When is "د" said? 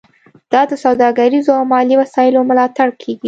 0.69-0.73